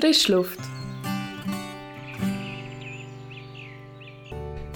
Frischluft. 0.00 0.58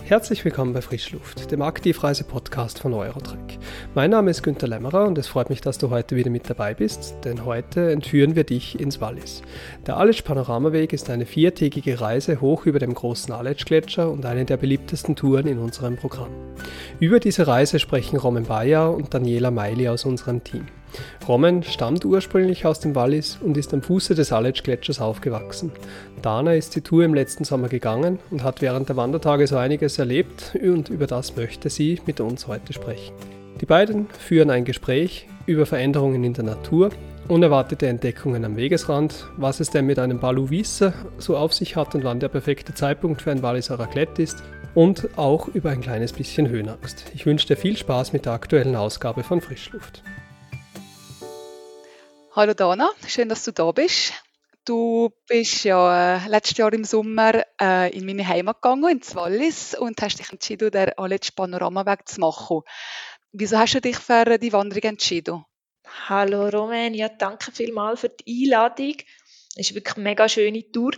Herzlich 0.04 0.45
willkommen 0.45 0.74
bei 0.74 0.82
Frischluft, 0.82 1.50
dem 1.50 1.62
Aktivreise-Podcast 1.62 2.80
von 2.80 2.93
Eurotrek. 2.93 3.58
Mein 3.95 4.11
Name 4.11 4.30
ist 4.30 4.43
Günter 4.43 4.66
Lämmerer 4.66 5.06
und 5.06 5.18
es 5.18 5.27
freut 5.27 5.50
mich, 5.50 5.61
dass 5.61 5.79
du 5.79 5.91
heute 5.91 6.16
wieder 6.16 6.30
mit 6.30 6.48
dabei 6.50 6.74
bist, 6.74 7.14
denn 7.24 7.45
heute 7.45 7.93
entführen 7.93 8.34
wir 8.34 8.45
dich 8.45 8.80
ins 8.80 9.00
Wallis. 9.00 9.43
Der 9.86 9.96
Aletsch 9.96 10.23
Panoramaweg 10.23 10.93
ist 10.93 11.11
eine 11.11 11.27
viertägige 11.27 12.00
Reise 12.00 12.41
hoch 12.41 12.66
über 12.66 12.79
dem 12.79 12.95
großen 12.95 13.32
Aletsch-Gletscher 13.32 14.10
und 14.10 14.27
eine 14.27 14.45
der 14.45 14.56
beliebtesten 14.56 15.16
Touren 15.16 15.46
in 15.46 15.59
unserem 15.59 15.96
Programm. 15.96 16.30
Über 17.00 17.20
diese 17.20 17.46
Reise 17.46 17.79
sprechen 17.79 18.18
Roman 18.18 18.45
Bayer 18.45 18.92
und 18.95 19.14
Daniela 19.14 19.50
Meili 19.50 19.88
aus 19.88 20.05
unserem 20.05 20.42
Team. 20.42 20.66
Roman 21.27 21.62
stammt 21.62 22.05
ursprünglich 22.05 22.66
aus 22.66 22.80
dem 22.80 22.95
Wallis 22.95 23.38
und 23.41 23.56
ist 23.56 23.72
am 23.75 23.83
Fuße 23.83 24.14
des 24.14 24.33
Aletsch-Gletschers 24.33 25.00
aufgewachsen. 25.00 25.72
Dana 26.22 26.55
ist 26.55 26.77
die 26.77 26.80
Tour 26.80 27.05
im 27.05 27.14
letzten 27.14 27.45
Sommer 27.45 27.69
gegangen 27.69 28.19
und 28.30 28.42
hat 28.42 28.62
während 28.62 28.88
der 28.88 28.97
Wandertage 28.97 29.47
so 29.47 29.56
einiges 29.56 29.98
erlebt 29.98 30.56
und 30.62 30.88
über 30.88 31.06
das 31.06 31.36
möchte 31.36 31.70
sie 31.70 32.00
mit 32.06 32.20
uns 32.20 32.47
heute 32.47 32.72
sprechen. 32.72 33.12
Die 33.64 33.66
beiden 33.66 34.10
führen 34.10 34.50
ein 34.50 34.66
Gespräch 34.66 35.27
über 35.46 35.64
Veränderungen 35.64 36.22
in 36.22 36.34
der 36.34 36.45
Natur, 36.45 36.91
unerwartete 37.28 37.86
Entdeckungen 37.86 38.45
am 38.45 38.59
Wegesrand, 38.59 39.27
was 39.38 39.59
es 39.59 39.70
denn 39.70 39.86
mit 39.86 39.98
einem 39.98 40.20
Balu 40.20 40.50
Wisse 40.50 40.92
so 41.16 41.34
auf 41.34 41.55
sich 41.55 41.74
hat 41.74 41.95
und 41.95 42.05
wann 42.05 42.20
der 42.20 42.28
perfekte 42.28 42.74
Zeitpunkt 42.74 43.22
für 43.22 43.30
ein 43.30 43.42
Walliser 43.42 43.78
Raclette 43.78 44.20
ist 44.20 44.42
und 44.74 45.16
auch 45.16 45.48
über 45.48 45.70
ein 45.70 45.80
kleines 45.80 46.12
bisschen 46.12 46.46
Höhenangst. 46.46 47.06
Ich 47.14 47.24
wünsche 47.24 47.46
dir 47.46 47.56
viel 47.56 47.78
Spaß 47.78 48.12
mit 48.12 48.27
der 48.27 48.34
aktuellen 48.34 48.77
Ausgabe 48.77 49.22
von 49.22 49.41
Frischluft. 49.41 50.02
Hallo 52.33 52.52
Dana, 52.52 52.91
schön, 53.06 53.30
dass 53.30 53.46
du 53.46 53.52
da 53.52 53.72
bist. 53.72 54.12
Du 54.67 55.11
bist 55.27 55.64
ja 55.64 56.17
äh, 56.17 56.28
letztes 56.28 56.56
Jahr 56.56 56.72
im 56.72 56.84
Sommer 56.84 57.44
äh, 57.61 57.94
in 57.96 58.06
meine 58.06 58.27
Heimat 58.27 58.62
gegangen, 58.62 58.96
ins 58.96 59.14
Wallis, 59.14 59.74
und 59.74 60.00
hast 60.00 60.19
dich 60.19 60.33
entschieden, 60.33 60.70
den 60.70 60.91
Aletsch 60.96 61.33
Panoramaweg 61.33 62.08
zu 62.08 62.20
machen. 62.20 62.62
Wieso 63.36 63.58
hast 63.58 63.74
du 63.74 63.80
dich 63.80 63.96
für 63.96 64.38
die 64.38 64.52
Wanderung 64.52 64.90
entschieden? 64.90 65.44
Hallo 66.08 66.48
Roman, 66.50 66.94
ja 66.94 67.08
danke 67.08 67.50
vielmals 67.50 68.02
für 68.02 68.08
die 68.08 68.44
Einladung. 68.44 68.94
Es 69.56 69.70
war 69.70 69.74
wirklich 69.74 69.96
eine 69.96 70.04
mega 70.04 70.28
schöne 70.28 70.70
Tour 70.70 70.92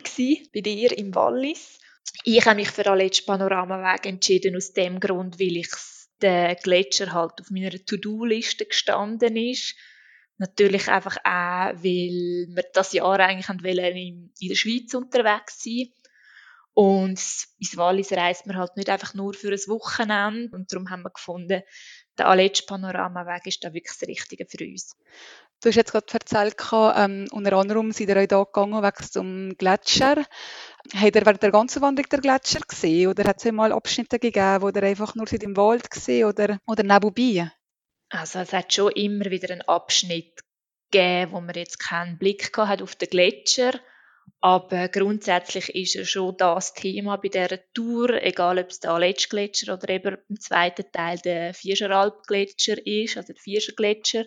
bei 0.53 0.61
dir 0.61 0.99
im 0.99 1.15
Wallis. 1.15 1.79
Ich 2.25 2.45
habe 2.45 2.57
mich 2.57 2.71
für 2.71 2.87
Aletsch 2.89 3.23
Panoramaweg 3.23 4.05
entschieden 4.05 4.55
aus 4.55 4.75
dem 4.75 5.01
Grund, 5.01 5.41
weil 5.41 5.57
ich 5.57 5.71
der 6.21 6.57
Gletscher 6.57 7.15
halt 7.15 7.41
auf 7.41 7.49
meiner 7.49 7.71
To-Do-Liste 7.71 8.67
gestanden 8.67 9.37
ist 9.37 9.75
Natürlich 10.37 10.89
einfach 10.89 11.17
auch, 11.25 11.73
weil 11.83 12.49
wir 12.55 12.65
das 12.75 12.93
Jahr 12.93 13.19
eigentlich 13.19 13.49
in 13.49 14.49
der 14.49 14.55
Schweiz 14.57 14.93
unterwegs 14.93 15.63
sein 15.63 15.89
und 16.77 17.19
ins 17.59 17.77
Wallis 17.79 18.13
reist 18.13 18.47
man 18.47 18.59
halt 18.59 18.77
nicht 18.77 18.91
einfach 18.91 19.15
nur 19.15 19.33
für 19.33 19.49
ein 19.49 19.69
Wochenende 19.69 20.55
und 20.55 20.71
darum 20.71 20.91
haben 20.91 21.05
wir 21.05 21.11
gefunden, 21.11 21.63
der 22.19 22.29
Aletsch 22.29 22.67
Panoramaweg 22.67 23.47
ist 23.47 23.65
da 23.65 23.73
wirklich 23.73 23.97
das 23.99 24.09
Richtige 24.09 24.47
für 24.47 24.65
uns. 24.65 24.97
Du 25.63 25.71
hast 25.71 25.77
jetzt 25.77 25.93
gerade 25.93 26.07
erzählt, 26.13 26.57
ähm, 26.73 27.27
unter 27.31 27.53
anderem 27.55 27.91
seid 27.91 28.09
ihr 28.09 28.17
euch 28.17 28.29
hier 28.29 28.45
gegangen 28.45 28.83
wegen 28.83 29.11
zum 29.11 29.57
Gletscher. 29.57 30.25
Habt 30.95 31.17
ihr 31.17 31.27
während 31.27 31.43
der 31.43 31.51
ganzen 31.51 31.83
Wanderung 31.83 32.09
den 32.11 32.21
Gletscher 32.21 32.61
gesehen 32.61 33.09
oder 33.09 33.25
hat 33.25 33.43
es 33.43 33.53
mal 33.53 33.73
Abschnitte 33.73 34.19
gegeben, 34.19 34.63
wo 34.63 34.69
ihr 34.69 34.83
einfach 34.83 35.15
nur 35.15 35.31
im 35.33 35.57
Wald 35.57 35.91
gesehen 35.91 36.29
oder, 36.29 36.59
oder 36.67 36.83
nebenbei? 36.83 37.51
Also 38.11 38.41
es 38.41 38.53
hat 38.53 38.73
schon 38.73 38.93
immer 38.93 39.25
wieder 39.27 39.51
einen 39.51 39.63
Abschnitt 39.63 40.43
gegeben, 40.91 41.33
wo 41.33 41.41
man 41.41 41.55
jetzt 41.55 41.79
keinen 41.79 42.19
Blick 42.19 42.57
hat 42.57 42.83
auf 42.83 42.95
den 42.95 43.09
Gletscher. 43.09 43.81
Aber 44.41 44.89
grundsätzlich 44.89 45.75
ist 45.75 45.97
er 45.97 46.05
schon 46.05 46.37
das 46.37 46.75
Thema 46.75 47.17
bei 47.17 47.29
dieser 47.29 47.59
Tour, 47.73 48.23
egal 48.23 48.59
ob 48.59 48.69
es 48.71 48.81
der 48.81 48.93
Aletsch-Gletscher 48.93 49.75
oder 49.75 49.89
eben 49.89 50.19
im 50.29 50.41
zweiten 50.41 50.85
Teil 50.93 51.19
der 51.19 51.55
Vierscheralp-Gletscher 51.55 52.87
ist, 52.87 53.17
also 53.17 53.33
der 53.33 53.43
Vierscher-Gletscher, 53.43 54.25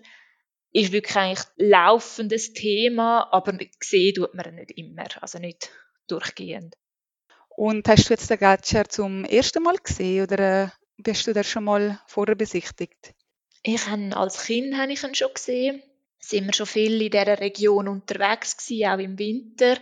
ist 0.71 0.91
wirklich 0.91 1.15
eigentlich 1.15 1.45
laufendes 1.57 2.53
Thema, 2.53 3.27
aber 3.31 3.53
gesehen 3.53 4.15
tut 4.15 4.33
man 4.33 4.55
nicht 4.55 4.71
immer, 4.71 5.07
also 5.21 5.39
nicht 5.39 5.71
durchgehend. 6.07 6.75
Und 7.49 7.87
hast 7.87 8.09
du 8.09 8.13
jetzt 8.13 8.29
den 8.29 8.37
Gletscher 8.37 8.87
zum 8.87 9.25
ersten 9.25 9.63
Mal 9.63 9.77
gesehen 9.77 10.23
oder 10.23 10.63
äh, 10.63 10.67
bist 10.97 11.27
du 11.27 11.33
da 11.33 11.43
schon 11.43 11.63
mal 11.63 11.99
vorher 12.07 12.35
besichtigt? 12.35 13.13
Ich 13.63 13.87
habe 13.87 14.15
als 14.15 14.45
Kind 14.45 14.77
habe 14.77 14.93
ich 14.93 15.03
ihn 15.03 15.15
schon 15.15 15.33
gesehen. 15.33 15.83
Sind 16.19 16.45
wir 16.45 16.53
schon 16.53 16.65
viel 16.65 17.01
in 17.01 17.11
dieser 17.11 17.39
Region 17.39 17.87
unterwegs 17.87 18.57
gewesen, 18.57 18.89
auch 18.89 18.99
im 18.99 19.17
Winter. 19.17 19.77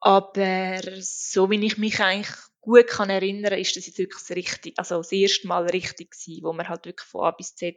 Aber 0.00 0.80
so 1.00 1.50
wie 1.50 1.64
ich 1.64 1.78
mich 1.78 2.00
eigentlich 2.00 2.34
gut 2.60 2.86
kann 2.86 3.10
erinnern, 3.10 3.54
ist 3.54 3.76
das 3.76 3.86
jetzt 3.86 3.98
wirklich 3.98 4.22
das 4.22 4.36
richtig, 4.36 4.78
also 4.78 4.98
das 4.98 5.12
erste 5.12 5.46
Mal 5.46 5.66
richtig 5.66 6.10
gewesen, 6.12 6.42
wo 6.42 6.52
man 6.52 6.68
halt 6.68 6.86
wirklich 6.86 7.08
von 7.08 7.24
A 7.24 7.30
bis 7.30 7.54
Z 7.54 7.76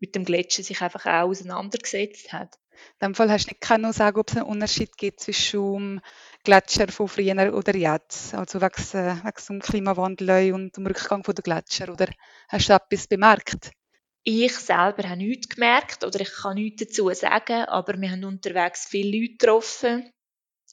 mit 0.00 0.14
dem 0.14 0.24
Gletscher 0.24 0.62
sich 0.62 0.80
einfach 0.80 1.06
auch 1.06 1.28
auseinandergesetzt 1.28 2.32
hat. 2.32 2.58
In 3.00 3.08
dem 3.08 3.14
Fall 3.14 3.30
hast 3.30 3.46
du 3.46 3.50
nicht 3.50 3.60
können 3.60 3.92
sagen, 3.92 4.18
ob 4.18 4.28
es 4.28 4.36
einen 4.36 4.46
Unterschied 4.46 4.96
gibt 4.96 5.20
zwischen 5.20 5.60
dem 5.60 6.00
Gletscher 6.42 6.88
von 6.88 7.08
früher 7.08 7.54
oder 7.54 7.76
jetzt, 7.76 8.34
also 8.34 8.60
wegen, 8.60 8.98
äh, 8.98 9.16
wegen 9.24 9.46
dem 9.48 9.60
Klimawandel 9.60 10.52
und 10.52 10.76
dem 10.76 10.86
Rückgang 10.86 11.22
der 11.22 11.34
Gletscher, 11.34 11.92
oder 11.92 12.08
hast 12.48 12.68
du 12.68 12.72
etwas 12.72 13.06
bemerkt? 13.06 13.70
Ich 14.26 14.56
selber 14.56 15.08
habe 15.10 15.18
nichts 15.18 15.50
gemerkt 15.50 16.02
oder 16.02 16.20
ich 16.20 16.32
kann 16.32 16.54
nichts 16.54 16.84
dazu 16.84 17.10
sagen, 17.10 17.64
aber 17.66 18.00
wir 18.00 18.10
haben 18.10 18.24
unterwegs 18.24 18.86
viele 18.88 19.18
Leute 19.18 19.36
getroffen, 19.36 20.10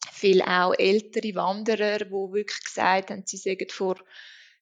viele 0.09 0.47
auch 0.47 0.73
ältere 0.73 1.35
Wanderer, 1.35 1.99
die 1.99 2.11
wirklich 2.11 2.63
gesagt 2.63 3.11
haben, 3.11 3.23
sie 3.25 3.35
seien 3.35 3.57
vor 3.69 3.97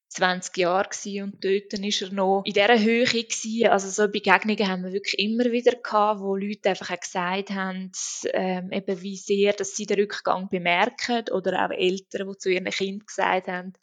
20 0.09 0.57
Jahren 0.57 0.87
und 1.21 1.45
dort 1.45 1.71
ist 1.71 2.01
er 2.01 2.11
noch 2.11 2.41
in 2.43 2.53
dieser 2.53 2.79
Höhe 2.79 3.05
gewesen. 3.05 3.67
Also 3.67 3.89
so 3.89 4.11
Begegnungen 4.11 4.67
haben 4.67 4.83
wir 4.83 4.91
wirklich 4.91 5.19
immer 5.19 5.45
wieder 5.45 5.73
gehabt, 5.73 6.21
wo 6.21 6.35
Leute 6.35 6.69
einfach 6.69 6.89
auch 6.89 6.99
gesagt 6.99 7.51
haben, 7.51 7.91
ähm, 8.33 8.71
eben 8.71 9.01
wie 9.03 9.17
sehr, 9.17 9.53
dass 9.53 9.75
sie 9.75 9.85
den 9.85 9.99
Rückgang 9.99 10.49
bemerken 10.49 11.25
oder 11.31 11.63
auch 11.63 11.69
Eltern, 11.69 12.27
die 12.27 12.37
zu 12.39 12.49
ihren 12.49 12.65
Kindern 12.65 13.05
gesagt 13.05 13.47
haben, 13.47 13.73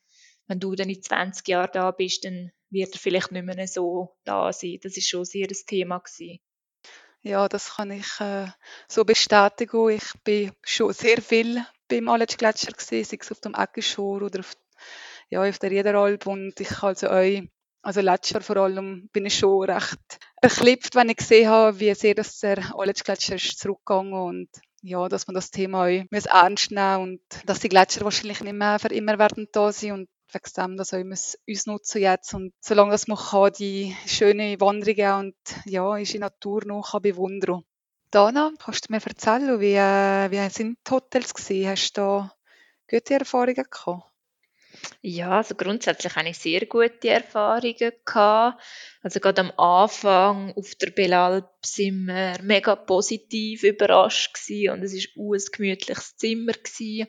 wenn 0.48 0.58
du 0.58 0.74
dann 0.74 0.90
in 0.90 1.00
20 1.00 1.46
Jahren 1.46 1.70
da 1.72 1.92
bist, 1.92 2.24
dann 2.24 2.50
wird 2.76 2.94
er 2.94 3.00
vielleicht 3.00 3.32
nicht 3.32 3.44
mehr 3.44 3.66
so 3.66 4.16
da 4.24 4.52
sein. 4.52 4.78
Das 4.82 4.96
ist 4.96 5.08
schon 5.08 5.24
sehr 5.24 5.48
ein 5.48 5.66
Thema 5.66 5.98
gewesen. 5.98 6.38
Ja, 7.22 7.48
das 7.48 7.74
kann 7.74 7.90
ich 7.90 8.20
äh, 8.20 8.46
so 8.86 9.04
bestätigen. 9.04 9.90
Ich 9.90 10.04
bin 10.22 10.52
schon 10.62 10.92
sehr 10.92 11.20
viel 11.20 11.64
beim 11.88 12.08
Aletsch-Gletscher 12.08 12.72
gesehen, 12.72 13.04
sei 13.04 13.18
es 13.20 13.32
auf 13.32 13.40
dem 13.40 13.54
Eggenschor 13.54 14.22
oder 14.22 14.40
auf, 14.40 14.52
ja, 15.30 15.42
auf 15.42 15.58
der 15.58 15.70
Riederalp 15.70 16.26
und 16.26 16.60
ich 16.60 16.82
also 16.82 17.08
euch 17.10 17.48
also 17.82 18.00
letztes 18.00 18.32
Jahr 18.32 18.42
vor 18.42 18.56
allem 18.56 19.08
bin 19.12 19.26
ich 19.26 19.38
schon 19.38 19.70
recht 19.70 20.18
erklippt, 20.42 20.96
wenn 20.96 21.08
ich 21.08 21.18
gesehen 21.18 21.48
habe, 21.48 21.78
wie 21.78 21.94
sehr 21.94 22.16
das 22.16 22.40
der 22.40 22.58
Aletsch-Gletscher 22.76 23.36
ist 23.36 23.60
zurückgegangen 23.60 24.12
und 24.12 24.48
ja, 24.82 25.08
dass 25.08 25.26
man 25.28 25.34
das 25.34 25.50
Thema 25.50 25.84
auch 25.84 26.04
ernst 26.10 26.72
nehmen 26.72 26.96
und 27.00 27.20
dass 27.44 27.60
die 27.60 27.68
Gletscher 27.68 28.02
wahrscheinlich 28.02 28.40
nicht 28.40 28.54
mehr 28.54 28.78
für 28.80 28.88
immer 28.88 29.18
werden 29.20 29.46
da 29.52 29.72
sein 29.72 29.92
und 29.92 30.08
wegen 30.32 30.52
dem, 30.56 30.76
dass 30.76 30.92
wir 30.92 31.04
uns 31.04 31.66
nutzen 31.66 32.00
jetzt 32.00 32.34
und 32.34 32.52
solange 32.60 32.90
das 32.90 33.08
man 33.08 33.18
kann, 33.18 33.52
die 33.58 33.96
schöne 34.06 34.60
Wanderungen 34.60 35.26
und 35.26 35.36
ja, 35.64 35.84
unsere 35.84 36.20
Natur 36.20 36.64
noch 36.64 36.92
kann 36.92 37.02
bewundern 37.02 37.64
Dana, 38.10 38.52
kannst 38.58 38.88
du 38.88 38.92
mir 38.92 39.02
erzählen, 39.04 39.60
wie, 39.60 39.74
wie 39.74 40.50
sind 40.50 40.78
die 40.86 40.90
Hotels 40.90 41.34
gewesen? 41.34 41.68
Hast 41.68 41.96
du 41.96 42.00
da 42.00 42.32
gute 42.88 43.14
Erfahrungen 43.14 43.64
gehabt? 43.68 44.04
Ja, 45.02 45.38
also 45.38 45.54
grundsätzlich 45.54 46.14
habe 46.14 46.28
ich 46.28 46.38
sehr 46.38 46.66
gute 46.66 47.08
Erfahrungen 47.08 47.92
gehabt. 48.04 48.62
Also 49.02 49.20
gerade 49.20 49.42
am 49.42 49.52
Anfang 49.58 50.52
auf 50.56 50.74
der 50.76 50.90
Belalp 50.90 51.50
sind 51.64 52.06
wir 52.06 52.38
mega 52.42 52.76
positiv 52.76 53.64
überrascht 53.64 54.34
gewesen 54.34 54.72
und 54.72 54.82
es 54.82 54.94
war 54.94 55.34
ein 55.34 55.52
gemütliches 55.52 56.16
Zimmer 56.16 56.52
gewesen. 56.52 57.08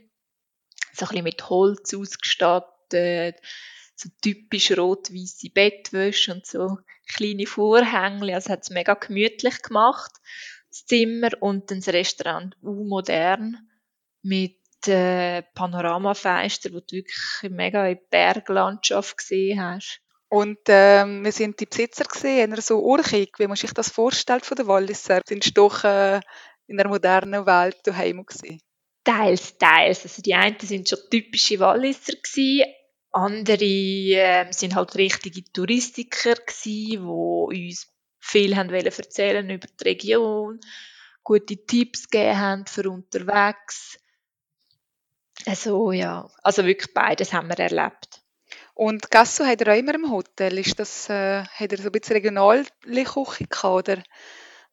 So 0.94 1.06
ein 1.06 1.09
bisschen 1.09 1.24
mit 1.24 1.50
Holz 1.50 1.94
ausgestattet 1.94 2.76
äh, 2.94 3.34
so 3.95 4.10
typisch 4.22 4.78
rot-weiße 4.78 5.50
Bettwäsche 5.50 6.34
und 6.34 6.45
so 6.45 6.78
kleine 7.07 7.48
Vorhänge. 7.48 8.34
Also 8.34 8.51
hat 8.51 8.63
es 8.63 8.69
mega 8.69 8.94
gemütlich 8.94 9.62
gemacht, 9.62 10.12
das 10.69 10.86
Zimmer 10.86 11.30
und 11.39 11.72
dann 11.72 11.80
das 11.80 11.94
Restaurant 11.94 12.56
u 12.62 12.84
modern 12.84 13.57
mit 14.22 14.60
äh, 14.86 15.42
Panoramafenster, 15.54 16.72
wo 16.72 16.80
du 16.80 16.98
wirklich 16.98 17.51
mega 17.51 17.88
in 17.88 18.00
Berglandschaft 18.10 19.18
gesehen 19.18 19.62
hast. 19.62 20.01
Und 20.30 20.60
ähm, 20.68 21.24
wir 21.24 21.31
sind 21.31 21.60
die 21.60 21.66
Besitzer 21.66 22.04
gesehen, 22.04 22.51
einer 22.51 22.62
so 22.62 22.81
urchig, 22.81 23.39
wie 23.39 23.48
man 23.48 23.56
sich 23.56 23.74
das 23.74 23.89
vorstellt 23.89 24.45
von 24.45 24.57
der 24.57 24.68
Walliser. 24.68 25.22
Sind 25.25 25.57
doch 25.57 25.86
äh, 25.86 26.19
in 26.68 26.78
der 26.78 26.89
modernen 26.89 27.45
Welt 27.45 27.78
daheim 27.86 28.25
gewesen. 28.25 28.62
Teils, 29.07 29.57
teils. 29.57 30.04
Also 30.04 30.21
die 30.21 30.33
einen 30.33 30.59
sind 30.59 30.89
schon 30.89 31.00
typische 31.09 31.59
Walliser 31.59 32.13
gewesen, 32.13 32.65
andere 33.12 33.63
äh, 33.63 34.51
sind 34.51 34.75
halt 34.75 34.95
richtige 34.95 35.44
Touristiker 35.51 36.36
gewesen, 36.36 37.06
wo 37.06 37.45
uns 37.45 37.88
viel 38.19 38.57
haben 38.57 38.69
wollen 38.69 38.86
erzählen 38.86 39.50
über 39.50 39.68
die 39.68 39.83
Region, 39.83 40.59
gute 41.24 41.56
Tipps 41.65 42.09
gegeben 42.09 42.38
haben 42.38 42.65
für 42.65 42.89
unterwegs. 42.89 43.98
So, 45.56 45.94
ja. 45.94 46.30
Also 46.44 46.65
wirklich 46.65 46.94
beides 46.94 47.31
haben 47.31 47.48
wir 47.48 47.60
erlebt. 47.60 48.21
Und 48.74 49.10
Gasso 49.10 49.45
hat 49.45 49.62
er 49.62 49.74
auch 49.74 49.77
immer 49.80 49.95
im 49.95 50.12
Hotel. 50.12 50.57
Ist 50.57 50.77
das, 50.77 51.10
äh, 51.10 51.44
hat 51.44 51.71
er 51.71 51.77
so 51.77 51.86
ein 51.86 51.92
bisschen 51.94 52.18
regionale 52.18 52.65
Küche 52.83 53.48
gehabt, 53.48 53.89
oder 53.89 54.03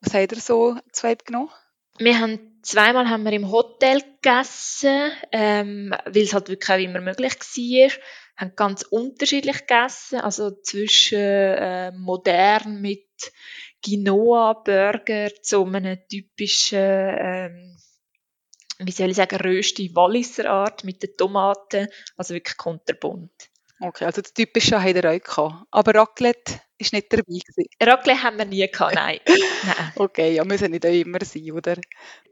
was 0.00 0.12
hat 0.12 0.32
er 0.32 0.40
so 0.40 0.76
zwei 0.90 1.14
genommen? 1.14 1.50
Wir 1.98 2.18
haben 2.18 2.53
zweimal 2.64 3.08
haben 3.08 3.24
wir 3.24 3.32
im 3.32 3.50
Hotel 3.50 4.00
gegessen, 4.00 5.12
ähm, 5.30 5.94
weil 6.06 6.22
es 6.22 6.32
halt 6.32 6.48
wirklich 6.48 6.70
auch 6.70 6.78
immer 6.78 7.00
möglich 7.00 7.34
war. 7.34 7.90
Haben 8.36 8.56
ganz 8.56 8.82
unterschiedlich 8.82 9.66
gegessen, 9.66 10.20
also 10.20 10.50
zwischen 10.62 11.18
äh, 11.18 11.92
modern 11.92 12.80
mit 12.80 13.06
Quinoa-Burger 13.84 15.30
zu 15.42 15.64
einem 15.64 15.98
typischen, 16.08 16.78
ähm, 16.80 17.76
wie 18.78 18.90
soll 18.90 19.10
ich 19.10 19.16
sagen, 19.16 19.36
rösti 19.36 19.94
Walliser 19.94 20.50
Art 20.50 20.82
mit 20.82 21.02
den 21.02 21.16
Tomaten, 21.16 21.86
also 22.16 22.34
wirklich 22.34 22.56
kunterbunt. 22.56 23.50
Okay, 23.80 24.04
also 24.04 24.22
das 24.22 24.32
Typische 24.32 24.82
hat 24.82 24.96
er 24.96 25.10
auch 25.10 25.20
gehabt. 25.20 25.66
Aber 25.70 25.94
Raclette 25.94 26.60
ist 26.78 26.92
nicht 26.92 27.12
dabei 27.12 27.22
gewesen. 27.22 27.68
Raclette 27.82 28.22
haben 28.22 28.38
wir 28.38 28.44
nie 28.44 28.66
gehabt, 28.66 28.94
nein. 28.94 29.20
nein. 29.26 29.92
Okay, 29.96 30.34
ja, 30.34 30.44
müssen 30.44 30.70
nicht 30.70 30.86
auch 30.86 30.90
immer 30.90 31.18
sein, 31.22 31.52
oder? 31.52 31.76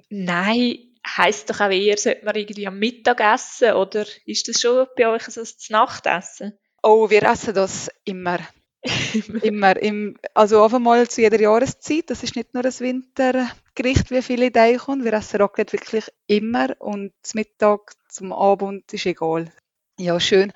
Nein, 0.09 0.79
heisst 1.07 1.51
doch 1.51 1.61
auch 1.61 1.71
eher, 1.71 1.97
sollte 1.99 2.25
man 2.25 2.37
irgendwie 2.37 2.67
am 2.67 2.79
Mittag 2.79 3.21
essen, 3.21 3.73
oder 3.73 4.07
ist 4.25 4.49
das 4.49 4.61
schon 4.61 4.87
bei 4.97 5.09
euch 5.09 5.25
so 5.25 5.41
das 5.41 5.69
Nachtessen? 5.71 6.59
Oh, 6.83 7.11
wir 7.11 7.23
essen 7.23 7.55
das 7.55 7.91
immer. 8.05 8.39
immer. 9.43 9.77
Im, 9.77 10.17
also 10.35 10.63
auf 10.63 10.75
einmal 10.75 11.09
zu 11.09 11.21
jeder 11.21 11.41
Jahreszeit. 11.41 12.11
Das 12.11 12.23
ist 12.23 12.35
nicht 12.35 12.55
nur 12.55 12.65
ein 12.65 12.81
Wintergericht, 12.81 14.11
wie 14.11 14.23
viele 14.23 14.47
Ideen 14.47 14.79
kommen. 14.79 15.05
Wir 15.05 15.13
essen 15.13 15.41
Raclette 15.41 15.75
wirklich 15.75 16.07
immer 16.27 16.75
und 16.81 17.13
zum 17.23 17.39
Mittag, 17.39 17.93
zum 18.09 18.33
Abend 18.33 18.93
ist 18.93 19.07
egal. 19.07 19.53
Ja, 19.99 20.19
schön. 20.19 20.53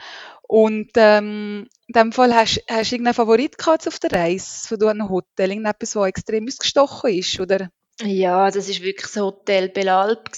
Und 0.48 0.90
ähm, 0.96 1.68
in 1.88 1.92
dem 1.92 2.12
Fall 2.12 2.34
hast, 2.34 2.62
hast 2.68 2.90
du 2.90 2.94
irgendeinen 2.94 3.14
Favorit 3.14 3.58
gehabt 3.58 3.86
auf 3.88 3.98
der 3.98 4.12
Reise, 4.12 4.68
von 4.68 4.82
einem 4.88 5.08
Hotel, 5.08 5.50
irgendetwas, 5.50 5.92
das 5.92 6.06
extrem 6.06 6.46
ausgestochen 6.46 7.10
ist, 7.10 7.40
oder? 7.40 7.70
Ja, 8.02 8.50
das 8.50 8.68
ist 8.68 8.82
wirklich 8.82 9.06
so 9.06 9.26
Hotel 9.26 9.70
Belalp. 9.70 10.30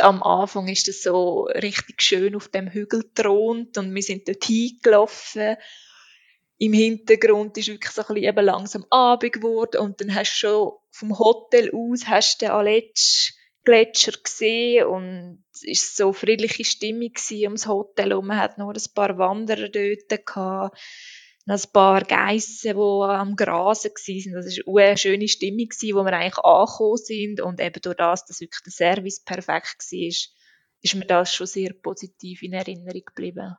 Am 0.00 0.22
Anfang 0.22 0.68
ist 0.68 0.88
das 0.88 1.02
so 1.02 1.42
richtig 1.44 2.02
schön 2.02 2.34
auf 2.34 2.48
dem 2.48 2.68
Hügel 2.68 3.04
thront 3.14 3.78
und 3.78 3.94
wir 3.94 4.02
sind 4.02 4.26
dort 4.26 4.44
hingelaufen. 4.44 5.56
Im 6.58 6.72
Hintergrund 6.72 7.56
ist 7.56 7.68
wirklich 7.68 7.92
so 7.92 8.02
ein 8.02 8.08
bisschen 8.08 8.24
eben 8.24 8.44
langsam 8.44 8.84
Abend 8.90 9.32
geworden 9.32 9.80
und 9.80 10.00
dann 10.00 10.14
hast 10.14 10.32
du 10.32 10.38
schon 10.38 10.72
vom 10.90 11.18
Hotel 11.18 11.72
aus 11.72 12.06
hast 12.06 12.42
du 12.42 12.46
den 12.46 12.52
Aletsch 12.52 13.34
Gletscher 13.64 14.12
gesehen 14.22 14.86
und 14.86 15.41
ist 15.64 15.96
so 15.96 16.12
friedliche 16.12 16.64
Stimmung 16.64 17.12
ums 17.42 17.66
Hotel 17.66 18.12
und 18.12 18.26
man 18.26 18.38
hat 18.38 18.58
nur 18.58 18.72
ein 18.72 18.94
paar 18.94 19.18
Wanderer 19.18 19.68
dort 19.68 20.12
ein 21.46 21.60
paar 21.72 22.04
Geissen, 22.04 22.76
die 22.76 22.80
am 22.80 23.34
Grasen 23.36 23.90
waren. 23.90 24.44
Das 24.44 24.58
war 24.58 24.82
eine 24.82 24.96
schöne 24.96 25.28
Stimmung, 25.28 25.68
wo 25.68 26.04
wir 26.04 26.12
eigentlich 26.12 26.38
angekommen 26.38 26.96
sind 26.96 27.40
und 27.40 27.60
eben 27.60 27.80
durch 27.80 27.96
das, 27.96 28.24
dass 28.24 28.40
wirklich 28.40 28.62
der 28.62 28.72
Service 28.72 29.24
perfekt 29.24 29.82
war, 29.90 30.12
ist 30.82 30.94
mir 30.94 31.06
das 31.06 31.34
schon 31.34 31.46
sehr 31.46 31.72
positiv 31.72 32.42
in 32.42 32.52
Erinnerung 32.52 33.02
geblieben. 33.04 33.56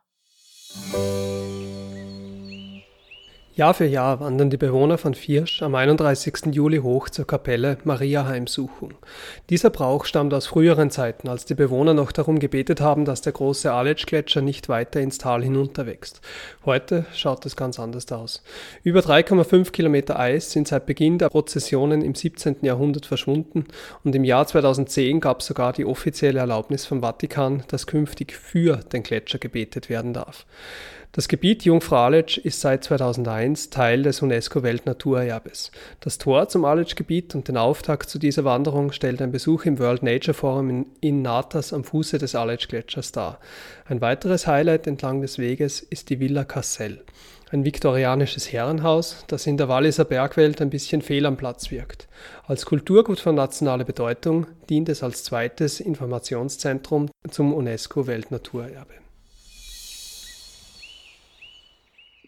Jahr 3.56 3.72
für 3.72 3.86
Jahr 3.86 4.18
wandern 4.18 4.50
die 4.50 4.56
Bewohner 4.56 4.98
von 4.98 5.14
Viersch 5.14 5.62
am 5.62 5.76
31. 5.76 6.46
Juli 6.50 6.78
hoch 6.78 7.08
zur 7.08 7.24
Kapelle 7.24 7.78
Maria 7.84 8.26
Heimsuchung. 8.26 8.94
Dieser 9.48 9.70
Brauch 9.70 10.06
stammt 10.06 10.34
aus 10.34 10.48
früheren 10.48 10.90
Zeiten, 10.90 11.28
als 11.28 11.44
die 11.44 11.54
Bewohner 11.54 11.94
noch 11.94 12.10
darum 12.10 12.40
gebetet 12.40 12.80
haben, 12.80 13.04
dass 13.04 13.20
der 13.20 13.32
große 13.32 13.72
Aletsch-Gletscher 13.72 14.42
nicht 14.42 14.68
weiter 14.68 15.00
ins 15.00 15.18
Tal 15.18 15.44
hinunterwächst. 15.44 16.20
Heute 16.64 17.06
schaut 17.14 17.46
es 17.46 17.54
ganz 17.54 17.78
anders 17.78 18.10
aus. 18.10 18.42
Über 18.82 18.98
3,5 18.98 19.70
Kilometer 19.70 20.18
Eis 20.18 20.50
sind 20.50 20.66
seit 20.66 20.86
Beginn 20.86 21.18
der 21.18 21.28
Prozessionen 21.28 22.02
im 22.02 22.16
17. 22.16 22.56
Jahrhundert 22.62 23.06
verschwunden 23.06 23.66
und 24.02 24.16
im 24.16 24.24
Jahr 24.24 24.48
2010 24.48 25.20
gab 25.20 25.42
es 25.42 25.46
sogar 25.46 25.72
die 25.72 25.84
offizielle 25.84 26.40
Erlaubnis 26.40 26.86
vom 26.86 27.02
Vatikan, 27.02 27.62
dass 27.68 27.86
künftig 27.86 28.32
für 28.32 28.78
den 28.78 29.04
Gletscher 29.04 29.38
gebetet 29.38 29.88
werden 29.88 30.12
darf. 30.12 30.44
Das 31.14 31.28
Gebiet 31.28 31.64
Jungfrau 31.64 31.98
Aletsch 31.98 32.38
ist 32.38 32.60
seit 32.60 32.82
2001 32.82 33.70
Teil 33.70 34.02
des 34.02 34.20
UNESCO-Weltnaturerbes. 34.20 35.70
Das 36.00 36.18
Tor 36.18 36.48
zum 36.48 36.64
Aletsch-Gebiet 36.64 37.36
und 37.36 37.46
den 37.46 37.56
Auftakt 37.56 38.10
zu 38.10 38.18
dieser 38.18 38.42
Wanderung 38.42 38.90
stellt 38.90 39.22
ein 39.22 39.30
Besuch 39.30 39.64
im 39.64 39.78
World 39.78 40.02
Nature 40.02 40.34
Forum 40.34 40.70
in, 40.70 40.86
in 41.00 41.22
Natas 41.22 41.72
am 41.72 41.84
Fuße 41.84 42.18
des 42.18 42.34
Aletsch-Gletschers 42.34 43.12
dar. 43.12 43.38
Ein 43.86 44.00
weiteres 44.00 44.48
Highlight 44.48 44.88
entlang 44.88 45.20
des 45.20 45.38
Weges 45.38 45.78
ist 45.78 46.10
die 46.10 46.18
Villa 46.18 46.42
Cassel, 46.42 47.04
ein 47.52 47.64
viktorianisches 47.64 48.52
Herrenhaus, 48.52 49.24
das 49.28 49.46
in 49.46 49.56
der 49.56 49.68
Walliser 49.68 50.06
Bergwelt 50.06 50.60
ein 50.60 50.70
bisschen 50.70 51.00
fehl 51.00 51.26
am 51.26 51.36
Platz 51.36 51.70
wirkt. 51.70 52.08
Als 52.48 52.66
Kulturgut 52.66 53.20
von 53.20 53.36
nationaler 53.36 53.84
Bedeutung 53.84 54.48
dient 54.68 54.88
es 54.88 55.04
als 55.04 55.22
zweites 55.22 55.78
Informationszentrum 55.78 57.08
zum 57.30 57.54
UNESCO-Weltnaturerbe. 57.54 59.03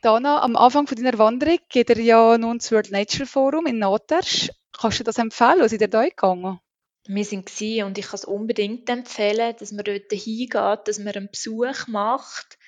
Dana, 0.02 0.42
am 0.42 0.56
Anfang 0.56 0.86
von 0.86 0.96
deiner 0.96 1.18
Wanderung 1.18 1.58
geht 1.68 1.90
ihr 1.90 2.00
ja 2.00 2.38
nun 2.38 2.60
zum 2.60 2.76
World 2.76 2.90
Nature 2.90 3.26
Forum 3.26 3.66
in 3.66 3.78
Natersch. 3.78 4.50
Kannst 4.72 5.00
du 5.00 5.04
das 5.04 5.18
empfehlen? 5.18 5.60
Was 5.60 5.70
seid 5.70 5.80
ihr 5.80 5.88
da 5.88 6.04
gegangen? 6.04 6.60
Wir 7.08 7.24
sind 7.24 7.48
und 7.84 7.98
ich 7.98 8.06
kann 8.06 8.14
es 8.14 8.24
unbedingt 8.24 8.88
empfehlen, 8.90 9.54
dass 9.58 9.72
man 9.72 9.84
dort 9.84 10.12
hingeht, 10.12 10.80
dass 10.88 10.98
man 10.98 11.14
einen 11.14 11.30
Besuch 11.30 11.86
macht. 11.86 12.58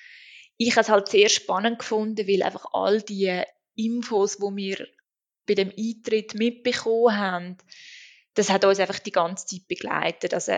Ich 0.57 0.71
habe 0.71 0.81
es 0.81 0.89
halt 0.89 1.09
sehr 1.09 1.29
spannend 1.29 1.79
gefunden, 1.79 2.27
weil 2.27 2.41
einfach 2.41 2.65
all 2.73 3.01
die 3.01 3.43
Infos, 3.75 4.37
die 4.37 4.55
wir 4.55 4.87
bei 5.45 5.55
dem 5.55 5.71
Eintritt 5.77 6.33
mitbekommen 6.35 7.15
haben, 7.15 7.57
das 8.33 8.49
hat 8.49 8.65
uns 8.65 8.79
einfach 8.79 8.99
die 8.99 9.11
ganze 9.11 9.45
Zeit 9.45 9.67
begleitet. 9.67 10.33
Also 10.33 10.53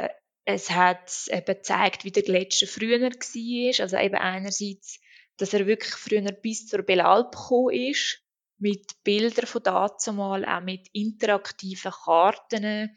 es 0.45 0.69
hat 0.69 1.11
eben 1.29 1.45
gezeigt, 1.45 2.05
wie 2.05 2.11
der 2.11 2.23
Gletscher 2.23 2.67
früher 2.67 3.01
war. 3.01 3.81
Also 3.81 3.97
eben 3.97 4.15
einerseits 4.15 4.99
dass 5.41 5.53
er 5.53 5.65
wirklich 5.65 5.93
früher 5.93 6.31
bis 6.31 6.67
zur 6.67 6.83
Belalp 6.83 7.31
gekommen 7.31 7.73
ist, 7.73 8.21
mit 8.59 9.03
Bildern 9.03 9.47
von 9.47 9.63
dazumal, 9.63 10.45
auch 10.45 10.61
mit 10.61 10.87
interaktiven 10.93 11.91
Karten, 11.91 12.95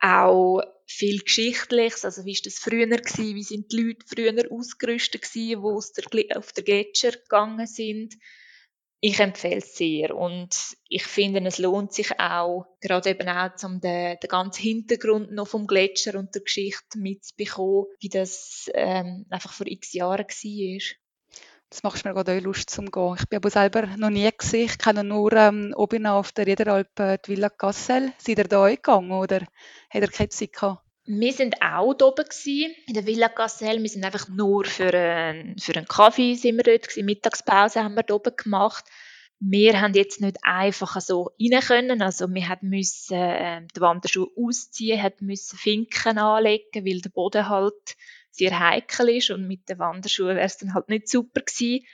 auch 0.00 0.60
viel 0.86 1.20
Geschichtliches, 1.20 2.04
also 2.04 2.24
wie 2.24 2.32
ist 2.32 2.46
das 2.46 2.58
früher 2.58 2.86
gewesen, 2.88 3.36
wie 3.36 3.42
sind 3.42 3.72
die 3.72 3.76
Leute 3.80 4.04
früher 4.06 4.52
ausgerüstet 4.52 5.22
gewesen, 5.22 5.48
die 5.48 5.56
aus 5.56 5.92
der, 5.92 6.36
auf 6.36 6.52
der 6.52 6.64
Gletscher 6.64 7.12
gegangen 7.12 7.66
sind. 7.66 8.14
Ich 9.00 9.20
empfehle 9.20 9.58
es 9.58 9.76
sehr 9.76 10.16
und 10.16 10.76
ich 10.88 11.04
finde, 11.04 11.46
es 11.46 11.58
lohnt 11.58 11.92
sich 11.92 12.18
auch, 12.18 12.66
gerade 12.80 13.10
eben 13.10 13.28
auch, 13.28 13.50
um 13.62 13.80
den, 13.80 14.18
den 14.18 14.28
ganzen 14.28 14.62
Hintergrund 14.62 15.30
noch 15.30 15.48
vom 15.48 15.66
Gletscher 15.66 16.18
und 16.18 16.34
der 16.34 16.42
Geschichte 16.42 16.98
mitzubekommen, 16.98 17.86
wie 18.00 18.08
das 18.08 18.68
ähm, 18.74 19.26
einfach 19.30 19.52
vor 19.52 19.66
x 19.66 19.92
Jahren 19.92 20.26
war. 20.26 21.03
Das 21.70 21.82
macht 21.82 22.04
mir 22.04 22.14
gerade 22.14 22.36
auch 22.36 22.42
Lust 22.42 22.70
zum 22.70 22.90
Gehen. 22.90 23.16
Ich 23.18 23.28
bin 23.28 23.38
aber 23.38 23.50
selber 23.50 23.86
noch 23.96 24.10
nie 24.10 24.30
gesehen. 24.36 24.66
Ich 24.66 24.78
kenne 24.78 25.02
nur 25.02 25.32
ähm, 25.32 25.74
oben 25.76 26.06
auf 26.06 26.32
der 26.32 26.46
Riederalp 26.46 26.98
äh, 27.00 27.18
die 27.24 27.32
Villa 27.32 27.48
Cassel. 27.48 28.12
Seid 28.18 28.38
ihr 28.38 28.44
da 28.44 28.68
gegangen 28.68 29.10
oder 29.10 29.40
hat 29.40 30.02
ihr 30.02 30.08
keine 30.08 30.28
Zeit 30.28 30.52
gehabt? 30.52 30.84
Wir 31.06 31.32
sind 31.32 31.56
auch 31.60 31.92
da 31.94 32.06
oben 32.06 32.24
gewesen, 32.24 32.74
in 32.86 32.94
der 32.94 33.06
Villa 33.06 33.28
Cassel. 33.28 33.82
Wir 33.82 33.88
sind 33.88 34.04
einfach 34.04 34.28
nur 34.28 34.64
für, 34.64 34.94
einen, 34.94 35.58
für 35.58 35.74
einen 35.74 35.86
Kaffee 35.86 36.34
sind 36.34 36.56
wir 36.56 36.62
dort 36.62 36.88
gewesen. 36.88 37.04
Mittagspause 37.04 37.84
haben 37.84 37.94
wir 37.94 38.04
da 38.04 38.14
oben 38.14 38.34
gemacht. 38.36 38.84
Wir 39.40 39.80
haben 39.80 39.92
jetzt 39.92 40.22
nicht 40.22 40.38
einfach 40.42 40.98
so 41.00 41.32
rein 41.38 41.60
können. 41.60 42.00
Also 42.00 42.32
wir 42.32 42.58
müssen 42.62 43.16
äh, 43.16 43.66
die 43.76 43.80
Wanderschuhe 43.80 44.28
ausziehen, 44.36 45.12
müssen 45.20 45.58
Finken 45.58 46.18
anlegen, 46.18 46.86
weil 46.86 47.00
der 47.00 47.10
Boden 47.10 47.48
halt 47.48 47.96
sehr 48.34 48.58
heikel 48.58 49.08
ist 49.10 49.30
und 49.30 49.46
mit 49.46 49.68
den 49.68 49.78
Wanderschuhen 49.78 50.36
wäre 50.36 50.46
es 50.46 50.58
dann 50.58 50.74
halt 50.74 50.88
nicht 50.88 51.08
super 51.08 51.40
gewesen. 51.40 51.84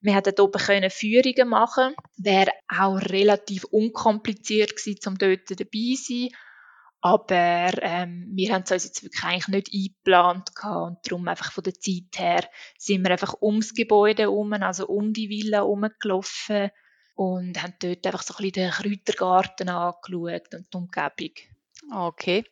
Wir 0.00 0.14
hätten 0.14 0.40
oben 0.40 0.60
können 0.60 0.90
Führungen 0.90 1.48
machen, 1.48 1.94
wäre 2.16 2.52
auch 2.68 2.96
relativ 2.96 3.64
unkompliziert 3.64 4.76
gewesen, 4.76 5.00
um 5.08 5.18
dort 5.18 5.50
dabei 5.50 5.94
zu 5.96 6.02
sein. 6.02 6.28
Aber 7.02 7.70
ähm, 7.80 8.30
wir 8.34 8.52
haben 8.52 8.62
es 8.62 8.72
uns 8.72 8.84
jetzt 8.84 9.02
wirklich 9.02 9.24
eigentlich 9.24 9.48
nicht 9.48 9.74
eingeplant 9.74 10.54
gehabt 10.54 10.86
und 10.86 10.98
darum 11.06 11.28
einfach 11.28 11.52
von 11.52 11.64
der 11.64 11.74
Zeit 11.74 12.18
her 12.18 12.48
sind 12.78 13.02
wir 13.02 13.10
einfach 13.10 13.40
ums 13.40 13.74
Gebäude 13.74 14.22
herum, 14.24 14.52
also 14.52 14.86
um 14.86 15.12
die 15.12 15.30
Villa 15.30 15.58
herumgelaufen 15.58 16.70
und 17.14 17.62
haben 17.62 17.74
dort 17.80 18.06
einfach 18.06 18.22
so 18.22 18.34
ein 18.34 18.50
bisschen 18.50 18.52
den 18.52 18.70
Kräutergarten 18.70 19.68
angeschaut 19.70 20.54
und 20.54 20.66
die 20.72 20.76
Umgebung. 20.76 21.34
Okay. 21.92 22.44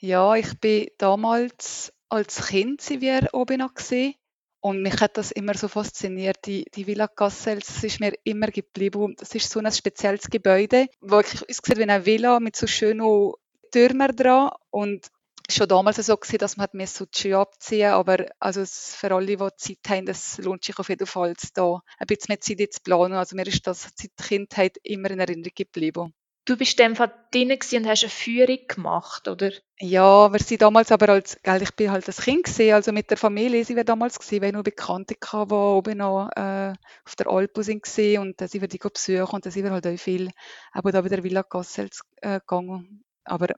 Ja, 0.00 0.34
ich 0.34 0.58
bin 0.60 0.88
damals 0.98 1.92
als 2.14 2.46
Kind 2.46 2.80
sind 2.80 3.00
wir 3.00 3.28
oben 3.32 3.58
noch 3.58 3.74
gesehen. 3.74 4.14
Und 4.60 4.80
mich 4.80 4.98
hat 5.00 5.18
das 5.18 5.30
immer 5.30 5.54
so 5.54 5.68
fasziniert, 5.68 6.38
die, 6.46 6.64
die 6.74 6.86
Villa 6.86 7.06
Cassel, 7.06 7.58
das 7.58 7.84
ist 7.84 8.00
mir 8.00 8.14
immer 8.24 8.46
geblieben. 8.46 9.14
Das 9.18 9.34
ist 9.34 9.50
so 9.50 9.60
ein 9.60 9.70
spezielles 9.70 10.30
Gebäude, 10.30 10.86
wirklich 11.00 11.42
aussieht 11.42 11.76
wie 11.76 11.82
eine 11.82 12.06
Villa 12.06 12.40
mit 12.40 12.56
so 12.56 12.66
schönen 12.66 13.32
Türmen 13.72 14.16
dran. 14.16 14.52
Und 14.70 15.10
schon 15.50 15.68
damals 15.68 15.96
so 15.96 16.16
gewesen, 16.16 16.38
dass 16.38 16.56
man 16.56 16.68
hat 16.72 16.88
so 16.88 17.04
die 17.04 17.20
Schuhe 17.20 17.36
abziehen 17.36 17.90
aber 17.90 18.26
also 18.38 18.64
für 18.64 19.14
alle, 19.14 19.36
die 19.36 19.48
Zeit 19.58 19.78
haben, 19.88 20.06
das 20.06 20.38
lohnt 20.38 20.64
sich 20.64 20.78
auf 20.78 20.88
jeden 20.88 21.06
Fall, 21.06 21.34
da 21.52 21.80
ein 21.98 22.06
bisschen 22.06 22.26
mehr 22.28 22.40
Zeit 22.40 22.72
zu 22.72 22.80
planen. 22.82 23.14
Also 23.14 23.36
mir 23.36 23.46
ist 23.46 23.66
das 23.66 23.90
seit 23.96 24.16
Kindheit 24.16 24.78
immer 24.82 25.10
in 25.10 25.20
Erinnerung 25.20 25.52
geblieben. 25.54 26.14
Du 26.46 26.56
bist 26.58 26.78
in 26.78 26.88
dem 26.88 26.96
Fall 26.96 27.12
drin 27.30 27.50
und 27.50 27.88
hast 27.88 28.02
eine 28.02 28.10
Führung 28.10 28.58
gemacht, 28.68 29.28
oder? 29.28 29.50
Ja, 29.80 30.30
wir 30.30 30.38
sind 30.40 30.60
damals 30.60 30.92
aber 30.92 31.08
als, 31.08 31.38
gell, 31.42 31.62
ich 31.62 31.74
bin 31.74 31.90
halt 31.90 32.06
als 32.06 32.20
Kind 32.20 32.44
gesehen, 32.44 32.74
also 32.74 32.92
mit 32.92 33.10
der 33.10 33.16
Familie 33.16 33.64
sind 33.64 33.76
wir 33.76 33.84
damals 33.84 34.18
gewesen, 34.18 34.42
weil 34.42 34.52
nur 34.52 34.62
Bekannte 34.62 35.14
hatten, 35.24 35.48
die 35.48 35.54
oben 35.54 35.98
noch 35.98 36.28
äh, 36.36 36.74
auf 37.04 37.16
der 37.16 37.28
Alp 37.28 37.52
sind 37.60 37.82
gesehen 37.82 38.20
und 38.20 38.40
dann 38.40 38.48
sind 38.48 38.60
wir 38.60 38.68
die 38.68 38.78
besuchen 38.78 39.34
und 39.34 39.46
dann 39.46 39.52
sind 39.52 39.64
wir 39.64 39.70
halt 39.70 39.86
auch 39.86 39.98
viel 39.98 40.30
aber 40.72 40.92
da 40.92 41.04
wieder 41.04 41.24
Villa 41.24 41.42
Cassels 41.42 42.02
äh, 42.20 42.40
gegangen. 42.40 43.04
Aber 43.24 43.48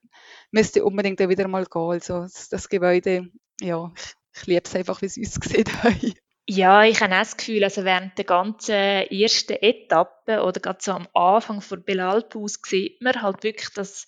müsste 0.52 0.84
unbedingt 0.84 1.20
auch 1.20 1.28
wieder 1.28 1.48
mal 1.48 1.66
gehen, 1.66 1.90
also 1.90 2.20
das, 2.20 2.48
das 2.48 2.68
Gebäude, 2.68 3.28
ja, 3.60 3.92
ich, 3.96 4.14
ich 4.36 4.46
liebe 4.46 4.62
es 4.64 4.76
einfach, 4.76 5.02
wie 5.02 5.06
es 5.06 5.18
aussieht. 5.18 5.70
Ja, 6.48 6.84
ich 6.84 7.00
habe 7.00 7.14
auch 7.14 7.18
das 7.20 7.36
Gefühl, 7.36 7.64
also 7.64 7.84
während 7.84 8.16
der 8.18 8.24
ganzen 8.24 8.72
ersten 8.74 9.54
Etappe 9.54 10.42
oder 10.44 10.60
gerade 10.60 10.78
so 10.80 10.92
am 10.92 11.08
Anfang 11.12 11.60
von 11.60 11.82
Belalpus 11.84 12.60
sieht 12.64 13.00
man 13.02 13.20
halt 13.20 13.42
wirklich, 13.42 13.68
dass 13.70 14.06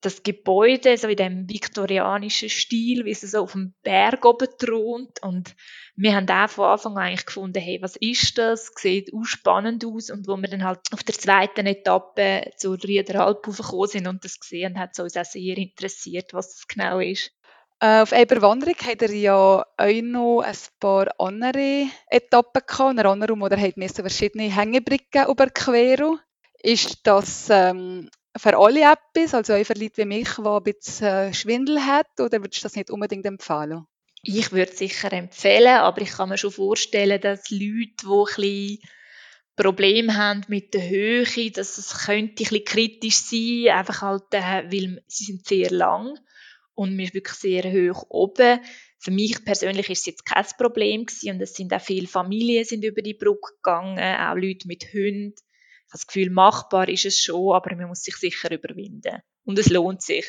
das 0.00 0.22
Gebäude 0.22 0.96
so 0.98 1.08
in 1.08 1.16
dem 1.16 1.48
viktorianischen 1.48 2.48
Stil, 2.48 3.04
wie 3.04 3.12
es 3.12 3.20
so 3.22 3.42
auf 3.42 3.52
dem 3.52 3.74
Berg 3.82 4.24
oben 4.24 4.48
thront 4.58 5.22
und 5.22 5.54
wir 5.96 6.14
haben 6.14 6.28
auch 6.28 6.50
von 6.50 6.66
Anfang 6.66 6.92
an 6.98 7.04
eigentlich 7.04 7.26
gefunden, 7.26 7.60
hey, 7.60 7.78
was 7.80 7.96
ist 7.96 8.38
das? 8.38 8.72
Sieht 8.76 9.12
auch 9.14 9.24
spannend 9.24 9.84
aus 9.84 10.10
und 10.10 10.28
wo 10.28 10.36
wir 10.36 10.48
dann 10.48 10.64
halt 10.64 10.80
auf 10.92 11.02
der 11.04 11.14
zweiten 11.14 11.66
Etappe 11.66 12.50
zur 12.56 12.76
Riederalp 12.82 13.42
gekommen 13.44 13.88
sind 13.88 14.06
und 14.08 14.24
das 14.24 14.40
gesehen 14.40 14.78
hat 14.78 14.90
es 14.92 14.98
uns 14.98 15.16
auch 15.16 15.24
sehr 15.24 15.56
interessiert, 15.56 16.34
was 16.34 16.54
das 16.54 16.66
genau 16.68 16.98
ist. 16.98 17.35
Äh, 17.78 18.00
auf 18.00 18.12
einer 18.12 18.40
Wanderung 18.42 18.76
hat 18.76 19.02
er 19.02 19.12
ja 19.12 19.66
auch 19.76 20.02
noch 20.02 20.40
ein 20.40 20.56
paar 20.80 21.08
andere 21.18 21.86
Etappen 22.08 22.62
gehabt. 22.66 22.90
Unter 22.90 23.04
anderem, 23.06 23.42
oder 23.42 23.60
hat 23.60 23.74
verschiedene 23.74 24.54
Hängebrücken 24.54 25.28
überqueren. 25.28 26.18
Ist 26.62 27.06
das 27.06 27.48
ähm, 27.50 28.08
für 28.36 28.56
alle 28.56 28.80
etwas, 28.80 29.34
also 29.34 29.54
auch 29.54 29.64
für 29.64 29.74
Leute 29.74 29.98
wie 29.98 30.04
mich, 30.06 30.28
die 30.36 30.42
ein 30.42 30.62
bisschen 30.62 31.06
äh, 31.06 31.34
Schwindel 31.34 31.84
hat, 31.84 32.08
oder 32.18 32.40
würdest 32.40 32.62
du 32.62 32.62
das 32.64 32.76
nicht 32.76 32.90
unbedingt 32.90 33.26
empfehlen? 33.26 33.86
Ich 34.22 34.52
würde 34.52 34.72
es 34.72 34.78
sicher 34.78 35.12
empfehlen, 35.12 35.76
aber 35.76 36.00
ich 36.00 36.10
kann 36.10 36.30
mir 36.30 36.38
schon 36.38 36.50
vorstellen, 36.50 37.20
dass 37.20 37.50
Leute, 37.50 37.62
die 38.02 38.06
ein 38.06 38.24
bisschen 38.24 38.78
Probleme 39.54 40.16
haben 40.16 40.44
mit 40.48 40.74
der 40.74 40.88
Höhe, 40.88 41.50
dass 41.50 41.78
es 41.78 42.06
könnte 42.06 42.42
ein 42.42 42.48
bisschen 42.48 42.64
kritisch 42.64 43.18
sein, 43.18 43.76
einfach 43.76 44.02
halt, 44.02 44.24
äh, 44.32 44.64
weil 44.72 45.02
sie 45.06 45.24
sind 45.24 45.46
sehr 45.46 45.70
lang 45.70 46.18
und 46.76 47.00
ist 47.00 47.14
wirklich 47.14 47.36
sehr 47.36 47.64
hoch 47.64 48.06
oben. 48.08 48.60
Für 48.98 49.10
mich 49.10 49.44
persönlich 49.44 49.90
ist 49.90 50.00
es 50.00 50.06
jetzt 50.06 50.26
kein 50.26 50.44
Problem 50.56 51.06
gewesen 51.06 51.34
und 51.34 51.40
es 51.40 51.54
sind 51.54 51.72
auch 51.72 51.80
viele 51.80 52.06
Familien 52.06 52.64
sind 52.64 52.84
über 52.84 53.02
die 53.02 53.14
Brücke 53.14 53.54
gegangen, 53.56 53.98
auch 53.98 54.34
Leute 54.34 54.68
mit 54.68 54.84
Hunden. 54.92 55.34
Ich 55.34 55.92
habe 55.92 55.98
das 55.98 56.06
Gefühl, 56.06 56.30
machbar 56.30 56.88
ist 56.88 57.06
es 57.06 57.18
schon, 57.18 57.54
aber 57.54 57.74
man 57.74 57.88
muss 57.88 58.02
sich 58.02 58.16
sicher 58.16 58.50
überwinden. 58.50 59.20
Und 59.44 59.58
es 59.58 59.70
lohnt 59.70 60.02
sich. 60.02 60.26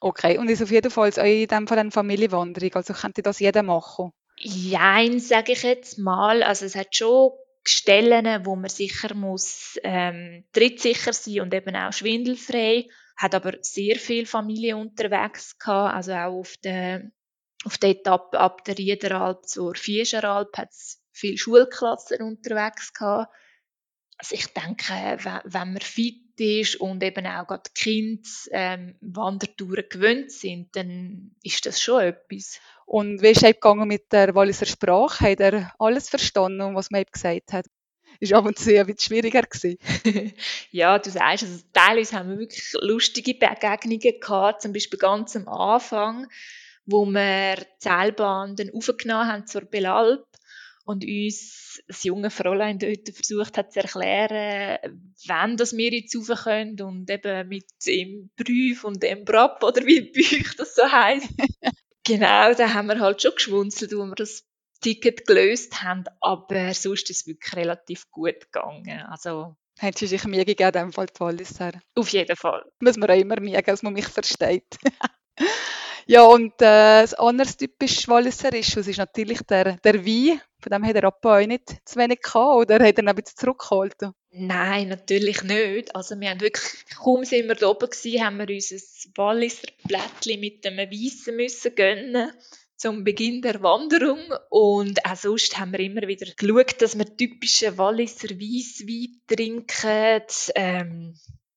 Okay, 0.00 0.38
und 0.38 0.50
ist 0.50 0.62
auf 0.62 0.70
jeden 0.70 0.90
Fall 0.90 1.10
in 1.16 1.48
dem 1.48 1.66
Fall 1.66 1.78
eine 1.78 1.90
Familienwanderung, 1.90 2.74
also 2.74 2.92
könnte 2.92 3.22
das 3.22 3.40
jeder 3.40 3.62
machen? 3.62 4.12
Jein, 4.38 5.18
sage 5.18 5.52
ich 5.52 5.62
jetzt 5.62 5.98
mal. 5.98 6.42
Also 6.42 6.66
es 6.66 6.74
hat 6.74 6.94
schon 6.94 7.30
Stellen, 7.64 8.44
wo 8.44 8.54
man 8.54 8.68
sicher 8.68 9.14
muss 9.14 9.78
ähm, 9.82 10.44
trittsicher 10.52 11.12
sein 11.12 11.40
und 11.40 11.54
eben 11.54 11.74
auch 11.74 11.92
schwindelfrei 11.92 12.86
hat 13.16 13.34
aber 13.34 13.54
sehr 13.62 13.96
viel 13.96 14.26
Familie 14.26 14.76
unterwegs 14.76 15.58
gehabt, 15.58 15.94
also 15.94 16.12
auch 16.12 16.38
auf 16.40 16.56
der, 16.58 17.10
auf 17.64 17.78
der 17.78 17.90
Etappe 17.90 18.38
ab 18.38 18.64
der 18.64 18.76
Riederalp 18.76 19.46
zur 19.46 19.74
Fiescheralp 19.74 20.56
hat 20.56 20.70
es 20.70 21.02
viele 21.12 21.38
Schulklassen 21.38 22.22
unterwegs 22.22 22.92
gehabt. 22.92 23.32
Also 24.18 24.34
ich 24.34 24.46
denke, 24.46 24.92
wenn 25.44 25.72
man 25.72 25.80
fit 25.80 26.22
ist 26.38 26.76
und 26.76 27.02
eben 27.02 27.26
auch 27.26 27.46
gerade 27.46 27.70
Kinder 27.74 28.28
ähm, 28.50 28.96
Wandertouren 29.00 29.84
gewöhnt 29.88 30.30
sind, 30.30 30.74
dann 30.76 31.34
ist 31.42 31.64
das 31.66 31.80
schon 31.80 32.02
etwas. 32.02 32.60
Und 32.84 33.22
wie 33.22 33.28
ist 33.28 33.42
es 33.42 33.52
gegangen 33.52 33.88
mit 33.88 34.12
der 34.12 34.34
Walliser 34.34 34.66
Sprache? 34.66 35.30
Hat 35.30 35.40
er 35.40 35.72
alles 35.78 36.08
verstanden, 36.08 36.74
was 36.74 36.90
man 36.90 37.04
gesagt 37.10 37.52
hat? 37.52 37.66
Ist 38.20 38.32
ab 38.32 38.44
und 38.44 38.58
zu 38.58 38.70
ein 38.70 38.86
bisschen 38.86 38.98
schwieriger 38.98 39.42
gewesen. 39.42 39.78
ja, 40.70 40.98
du 40.98 41.10
sagst, 41.10 41.44
also 41.44 41.60
teilweise 41.72 42.16
haben 42.16 42.30
wir 42.30 42.38
wirklich 42.38 42.72
lustige 42.80 43.34
Begegnungen 43.34 44.20
gehabt, 44.20 44.62
zum 44.62 44.72
Beispiel 44.72 44.98
ganz 44.98 45.36
am 45.36 45.48
Anfang, 45.48 46.28
wo 46.84 47.04
wir 47.06 47.56
die 47.56 47.64
Seilbahn 47.78 48.56
dann 48.56 48.70
aufgenommen 48.70 49.28
haben 49.28 49.46
zur 49.46 49.62
Belalp 49.62 50.26
und 50.84 51.04
uns 51.04 51.82
das 51.88 52.04
junge 52.04 52.30
Fräulein 52.30 52.78
dort 52.78 53.08
versucht 53.12 53.58
hat 53.58 53.72
zu 53.72 53.80
erklären, 53.80 54.78
wann 55.26 55.56
das 55.56 55.76
wir 55.76 55.92
jetzt 55.92 56.16
rauf 56.16 56.44
können 56.44 56.80
und 56.80 57.10
eben 57.10 57.48
mit 57.48 57.66
dem 57.86 58.30
Brief 58.36 58.84
und 58.84 59.02
dem 59.02 59.24
Brab 59.24 59.62
oder 59.62 59.84
wie 59.84 60.00
bei 60.00 60.20
euch 60.20 60.54
das 60.56 60.74
so 60.74 60.90
heisst. 60.90 61.28
genau, 62.04 62.54
da 62.54 62.72
haben 62.72 62.86
wir 62.86 63.00
halt 63.00 63.20
schon 63.20 63.34
geschwunzelt, 63.34 63.92
wo 63.92 64.04
wir 64.04 64.14
das 64.14 64.44
Ticket 64.80 65.26
gelöst 65.26 65.82
haben, 65.82 66.04
aber 66.20 66.74
sonst 66.74 67.10
ist 67.10 67.22
es 67.22 67.26
wirklich 67.26 67.54
relativ 67.54 68.10
gut 68.10 68.40
gegangen. 68.52 69.00
Also, 69.08 69.56
haben 69.78 69.96
Sie 69.96 70.06
sich 70.06 70.24
Mühe 70.24 70.44
gegeben, 70.44 70.68
in 70.68 70.72
dem 70.72 70.92
Fall 70.92 71.06
Walliser? 71.18 71.72
Auf 71.94 72.08
jeden 72.08 72.36
Fall. 72.36 72.64
Muss 72.80 72.96
man 72.96 73.10
auch 73.10 73.16
immer 73.16 73.40
Mühe 73.40 73.62
dass 73.62 73.82
man 73.82 73.92
mich 73.92 74.06
versteht. 74.06 74.78
ja, 76.06 76.22
und 76.22 76.54
äh, 76.62 77.02
das 77.02 77.14
andere 77.14 77.48
typisch 77.48 78.08
Walliserische 78.08 78.80
ist 78.80 78.96
natürlich 78.96 79.40
der, 79.42 79.76
der 79.78 80.06
Wein. 80.06 80.40
Von 80.60 80.72
dem 80.72 80.86
hat 80.86 80.96
der 80.96 81.04
Appa 81.04 81.38
auch 81.38 81.46
nicht 81.46 81.76
zu 81.84 81.98
wenig 81.98 82.22
gehabt, 82.22 82.56
oder 82.56 82.74
hat 82.76 82.96
er 82.96 83.02
ihn 83.02 83.08
ein 83.08 83.14
bisschen 83.14 83.36
zurückgeholt? 83.36 83.96
Nein, 84.30 84.88
natürlich 84.88 85.42
nicht. 85.42 85.94
Also 85.94 86.18
wir 86.18 86.30
haben 86.30 86.40
wirklich, 86.40 86.84
kaum 86.96 87.24
sind 87.24 87.48
wir 87.48 87.54
da 87.54 87.68
oben 87.68 87.90
gewesen, 87.90 88.24
haben 88.24 88.38
wir 88.38 88.48
uns 88.54 88.70
ein 88.70 89.12
Walliser 89.16 89.68
Blättchen 89.84 90.40
mit 90.40 90.66
einem 90.66 90.90
Weissen 90.90 91.36
müssen 91.36 91.74
gönnen 91.74 92.32
zum 92.76 93.04
Beginn 93.04 93.40
der 93.40 93.62
Wanderung 93.62 94.20
und 94.50 95.04
auch 95.04 95.16
sonst 95.16 95.58
haben 95.58 95.72
wir 95.72 95.80
immer 95.80 96.02
wieder 96.02 96.26
geschaut, 96.36 96.80
dass 96.82 96.98
wir 96.98 97.16
typische 97.16 97.78
Walliser 97.78 98.28
Weisswein 98.30 99.22
trinken. 99.26 100.22
Ähm, 100.54 101.14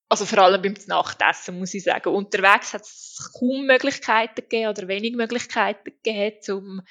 also 0.08 0.26
vor 0.26 0.40
allem 0.40 0.62
beim 0.62 0.74
Nachtessen 0.88 1.60
muss 1.60 1.74
ich 1.76 1.84
sagen. 1.84 2.10
Unterwegs 2.14 2.74
hat 2.74 2.82
es 2.82 3.32
kaum 3.38 3.68
Möglichkeiten 3.68 4.42
gegeben 4.42 4.70
oder 4.70 4.88
wenig 4.88 5.16
Möglichkeiten 5.16 5.92
gegeben, 6.02 6.58
um 6.58 6.82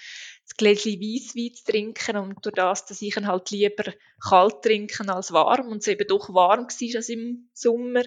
das 0.45 0.57
Gläschen 0.57 1.01
Weisswein 1.01 1.55
zu 1.55 1.65
trinken 1.65 2.17
und 2.19 2.45
durch 2.45 2.55
das, 2.55 2.87
dass 2.87 3.03
ich 3.03 3.17
ihn 3.17 3.27
halt 3.27 3.51
lieber 3.51 3.93
kalt 4.23 4.63
trinken 4.63 5.11
als 5.11 5.33
warm 5.33 5.69
und 5.69 5.79
es 5.79 5.89
eben 5.89 6.07
doch 6.07 6.29
warm 6.33 6.69
war 6.69 6.97
als 6.97 7.09
im 7.09 7.49
Sommer, 7.55 8.05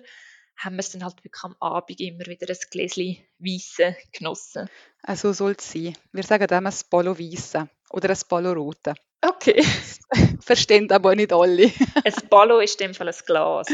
haben 0.63 0.75
wir 0.75 0.81
es 0.81 0.91
dann 0.91 1.03
halt 1.03 1.23
wirklich 1.23 1.43
am 1.43 1.55
Abend 1.59 1.99
immer 1.99 2.25
wieder 2.27 2.47
ein 2.47 2.57
Gläschen 2.69 3.17
Weisse 3.39 3.95
genossen. 4.11 4.69
Also 5.03 5.33
soll 5.33 5.55
es 5.57 5.71
sein. 5.71 5.97
Wir 6.11 6.23
sagen 6.23 6.47
immer 6.47 6.69
ein 6.69 6.75
Polo 6.89 7.17
Weisse 7.17 7.69
oder 7.89 8.09
ein 8.09 8.17
Polo 8.27 8.53
Rote. 8.53 8.93
Okay. 9.21 9.63
Verstehen 10.41 10.91
aber 10.91 11.15
nicht 11.15 11.33
alle. 11.33 11.71
ein 12.03 12.13
Polo 12.29 12.59
ist 12.59 12.79
in 12.79 12.87
dem 12.87 12.93
Fall 12.93 13.09
ein 13.09 13.15
Glas. 13.25 13.67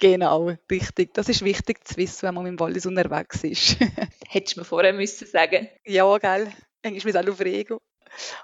Genau, 0.00 0.52
richtig. 0.70 1.14
Das 1.14 1.28
ist 1.28 1.44
wichtig 1.44 1.86
zu 1.86 1.96
wissen, 1.96 2.26
wenn 2.26 2.34
man 2.34 2.44
mit 2.44 2.52
dem 2.52 2.60
Wallis 2.60 2.86
unterwegs 2.86 3.44
ist. 3.44 3.76
Hättest 4.28 4.56
du 4.56 4.60
mir 4.60 4.64
vorher 4.64 4.92
müssen 4.92 5.26
sagen 5.26 5.68
Ja, 5.84 6.18
gell. 6.18 6.52
Eigentlich 6.82 7.04
ist 7.04 7.16
auch 7.16 7.40
Ego. 7.40 7.80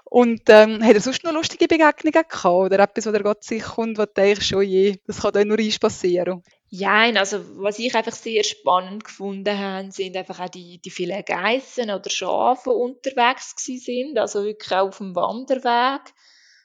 Und 0.05 0.41
ähm, 0.47 0.83
hat 0.83 0.93
er 0.93 1.01
sonst 1.01 1.23
noch 1.23 1.33
lustige 1.33 1.67
Begegnungen 1.67 2.23
gehabt? 2.27 2.45
Oder 2.45 2.79
etwas, 2.79 3.05
wo 3.05 3.11
der 3.11 3.23
Gott 3.23 3.43
sich 3.43 3.63
kommt, 3.63 3.97
wo 3.97 4.05
du 4.05 4.13
denkst, 4.13 4.47
schon 4.47 4.63
je, 4.63 4.97
das 5.05 5.21
kann 5.21 5.33
da 5.33 5.43
nur 5.43 5.59
eins 5.59 5.79
passieren? 5.79 6.43
Ja, 6.71 7.01
also 7.15 7.39
was 7.57 7.79
ich 7.79 7.95
einfach 7.95 8.13
sehr 8.13 8.43
spannend 8.43 9.03
gefunden 9.03 9.57
habe, 9.57 9.91
sind 9.91 10.15
einfach 10.15 10.39
auch 10.39 10.49
die, 10.49 10.79
die 10.79 10.91
vielen 10.91 11.25
Geissen 11.25 11.89
oder 11.89 12.09
Schafe 12.09 12.69
unterwegs 12.69 13.55
sind, 13.57 14.19
also 14.19 14.43
wirklich 14.43 14.71
auch 14.71 14.89
auf 14.89 14.97
dem 14.99 15.15
Wanderweg. 15.15 16.01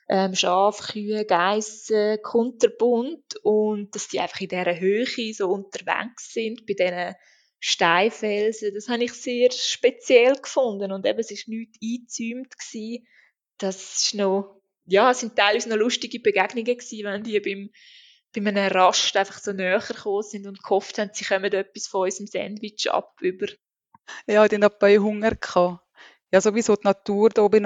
Ähm, 0.07 0.35
Schafe, 0.35 0.93
Kühe, 0.93 1.25
Geissen, 1.25 2.19
kunterbunt 2.21 3.37
und 3.41 3.95
dass 3.95 4.07
die 4.07 4.19
einfach 4.19 4.39
in 4.41 4.49
dieser 4.49 4.79
Höhe 4.79 5.33
so 5.33 5.49
unterwegs 5.49 6.31
sind, 6.31 6.67
bei 6.67 6.75
diesen 6.75 7.15
Steinfelsen. 7.67 8.75
Das 8.75 8.89
habe 8.89 9.03
ich 9.03 9.13
sehr 9.13 9.51
speziell 9.51 10.35
gefunden 10.35 10.91
und 10.91 11.03
eben, 11.03 11.17
es 11.17 11.31
war 11.31 11.37
nichts 11.47 11.79
eingezäumt. 11.81 12.59
Gewesen. 12.59 13.07
Das 13.57 14.03
ist 14.03 14.13
noch, 14.13 14.61
ja, 14.85 15.09
es 15.09 15.21
sind 15.21 15.35
teilweise 15.35 15.69
noch 15.69 15.77
lustige 15.77 16.19
Begegnungen 16.19 16.77
gewesen, 16.77 17.05
wenn 17.05 17.23
die 17.23 17.39
beim 17.39 17.71
bei 18.35 18.41
einem 18.41 18.71
Rast 18.71 19.15
einfach 19.15 19.39
so 19.39 19.53
näher 19.53 19.79
gekommen 19.79 20.21
sind 20.21 20.45
und 20.45 20.61
gehofft 20.61 20.99
haben, 20.99 21.09
sie 21.13 21.23
kommen 21.23 21.51
etwas 21.53 21.87
von 21.87 22.01
unserem 22.01 22.27
Sandwich 22.27 22.91
ab 22.91 23.15
über. 23.21 23.47
Ja, 24.27 24.45
die 24.47 24.57
hatten 24.57 24.77
bei 24.77 24.99
Hunger 24.99 25.31
gehabt. 25.31 25.79
Ja, 26.31 26.41
sowieso 26.41 26.75
die 26.75 26.83
Natur 26.83 27.29
da 27.29 27.43
oben 27.43 27.65